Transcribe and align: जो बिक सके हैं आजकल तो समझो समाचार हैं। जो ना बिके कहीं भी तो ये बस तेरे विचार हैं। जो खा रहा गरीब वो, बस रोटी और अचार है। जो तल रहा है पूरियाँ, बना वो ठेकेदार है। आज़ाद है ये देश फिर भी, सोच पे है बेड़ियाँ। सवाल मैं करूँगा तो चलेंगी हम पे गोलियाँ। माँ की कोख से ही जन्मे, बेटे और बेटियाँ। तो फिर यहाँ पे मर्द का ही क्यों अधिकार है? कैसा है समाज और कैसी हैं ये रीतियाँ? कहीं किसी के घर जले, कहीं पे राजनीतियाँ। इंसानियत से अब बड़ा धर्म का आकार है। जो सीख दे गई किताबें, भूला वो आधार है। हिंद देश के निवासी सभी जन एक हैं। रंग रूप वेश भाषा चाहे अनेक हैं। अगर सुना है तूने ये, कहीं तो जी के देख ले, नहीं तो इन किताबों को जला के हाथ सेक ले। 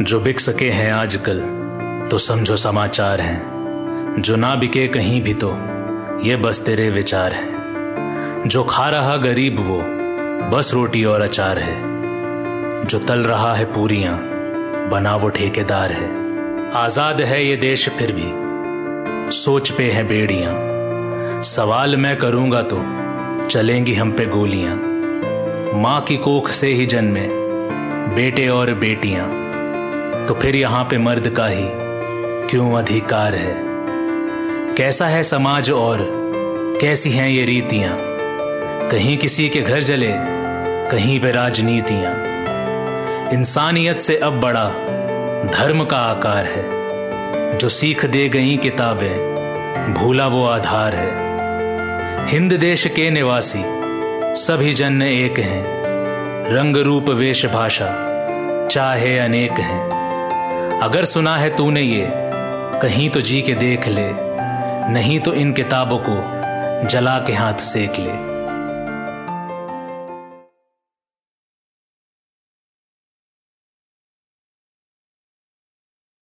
जो 0.00 0.20
बिक 0.20 0.40
सके 0.40 0.70
हैं 0.70 0.92
आजकल 0.92 1.40
तो 2.10 2.18
समझो 2.18 2.56
समाचार 2.56 3.20
हैं। 3.20 4.22
जो 4.22 4.36
ना 4.36 4.54
बिके 4.54 4.86
कहीं 4.88 5.22
भी 5.22 5.34
तो 5.34 5.50
ये 6.22 6.36
बस 6.36 6.64
तेरे 6.66 6.90
विचार 6.90 7.32
हैं। 7.32 8.48
जो 8.48 8.64
खा 8.64 8.88
रहा 8.88 9.16
गरीब 9.16 9.58
वो, 9.60 9.78
बस 10.50 10.70
रोटी 10.74 11.04
और 11.04 11.20
अचार 11.20 11.58
है। 11.58 12.86
जो 12.86 12.98
तल 12.98 13.20
रहा 13.20 13.54
है 13.54 13.64
पूरियाँ, 13.64 14.16
बना 14.90 15.16
वो 15.16 15.28
ठेकेदार 15.28 15.92
है। 15.92 16.72
आज़ाद 16.72 17.20
है 17.20 17.44
ये 17.46 17.56
देश 17.56 17.88
फिर 17.88 18.12
भी, 18.12 18.26
सोच 19.32 19.70
पे 19.70 19.90
है 19.90 20.08
बेड़ियाँ। 20.08 21.42
सवाल 21.42 21.96
मैं 21.96 22.16
करूँगा 22.16 22.62
तो 22.62 22.82
चलेंगी 23.48 23.94
हम 23.94 24.12
पे 24.12 24.26
गोलियाँ। 24.26 24.76
माँ 25.74 26.00
की 26.00 26.16
कोख 26.16 26.48
से 26.48 26.66
ही 26.66 26.86
जन्मे, 26.86 27.28
बेटे 28.14 28.48
और 28.48 28.74
बेटियाँ। 28.74 29.41
तो 30.28 30.34
फिर 30.34 30.56
यहाँ 30.56 30.84
पे 30.84 30.98
मर्द 30.98 31.28
का 31.28 31.46
ही 31.46 31.68
क्यों 32.50 32.72
अधिकार 32.72 33.34
है? 33.34 33.56
कैसा 34.74 35.06
है 35.06 35.22
समाज 35.22 35.70
और 35.70 36.22
कैसी 36.80 37.10
हैं 37.10 37.28
ये 37.28 37.44
रीतियाँ? 37.44 37.98
कहीं 38.88 39.18
किसी 39.18 39.48
के 39.48 39.60
घर 39.60 39.80
जले, 39.80 40.12
कहीं 40.90 41.20
पे 41.20 41.30
राजनीतियाँ। 41.30 42.14
इंसानियत 43.32 43.98
से 43.98 44.16
अब 44.16 44.40
बड़ा 44.40 44.68
धर्म 45.52 45.84
का 45.84 45.96
आकार 45.96 46.44
है। 46.44 46.82
जो 47.58 47.68
सीख 47.68 48.06
दे 48.06 48.28
गई 48.28 48.56
किताबें, 48.56 49.32
भूला 49.94 50.26
वो 50.26 50.46
आधार 50.46 50.94
है। 50.94 51.10
हिंद 52.28 52.52
देश 52.52 52.86
के 52.86 53.10
निवासी 53.10 53.62
सभी 54.34 54.72
जन 54.72 55.02
एक 55.02 55.38
हैं। 55.38 55.82
रंग 56.54 56.76
रूप 56.76 57.08
वेश 57.08 57.46
भाषा 57.46 58.08
चाहे 58.70 59.18
अनेक 59.18 59.52
हैं। 59.52 60.01
अगर 60.82 61.04
सुना 61.04 61.36
है 61.36 61.56
तूने 61.56 61.80
ये, 61.80 62.06
कहीं 62.82 63.10
तो 63.10 63.20
जी 63.20 63.42
के 63.42 63.54
देख 63.54 63.88
ले, 63.88 64.06
नहीं 64.92 65.20
तो 65.20 65.34
इन 65.34 65.52
किताबों 65.52 65.98
को 66.08 66.88
जला 66.88 67.18
के 67.18 67.32
हाथ 67.32 67.54
सेक 67.54 67.90
ले। 67.90 68.31